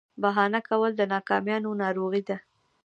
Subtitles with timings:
[0.21, 2.37] بهانه کول د ناکامیانو ناروغي ده.